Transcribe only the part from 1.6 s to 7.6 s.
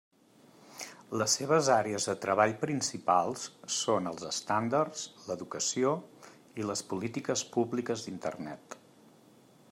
àrees de treball principals són els estàndards, l'educació i les polítiques